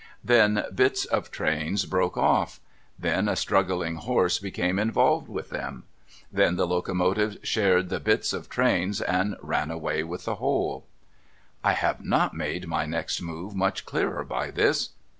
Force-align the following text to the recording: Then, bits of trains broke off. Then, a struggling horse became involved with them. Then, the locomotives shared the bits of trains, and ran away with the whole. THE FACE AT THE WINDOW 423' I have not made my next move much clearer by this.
Then, 0.23 0.65
bits 0.73 1.05
of 1.05 1.29
trains 1.29 1.85
broke 1.85 2.17
off. 2.17 2.59
Then, 2.97 3.29
a 3.29 3.35
struggling 3.35 3.97
horse 3.97 4.39
became 4.39 4.79
involved 4.79 5.27
with 5.27 5.51
them. 5.51 5.83
Then, 6.31 6.55
the 6.55 6.65
locomotives 6.65 7.37
shared 7.43 7.89
the 7.89 7.99
bits 7.99 8.33
of 8.33 8.49
trains, 8.49 8.99
and 8.99 9.35
ran 9.43 9.69
away 9.69 10.03
with 10.03 10.25
the 10.25 10.37
whole. 10.41 10.87
THE 11.63 11.69
FACE 11.75 11.83
AT 11.83 11.97
THE 11.99 12.01
WINDOW 12.01 12.17
423' 12.33 12.43
I 12.49 12.51
have 12.51 12.61
not 12.63 12.65
made 12.65 12.67
my 12.67 12.85
next 12.87 13.21
move 13.21 13.55
much 13.55 13.85
clearer 13.85 14.23
by 14.23 14.49
this. 14.49 14.89